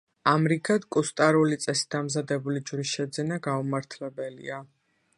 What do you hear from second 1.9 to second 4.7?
დამზადებული ჯვრის შეძენა გაუმართლებელია.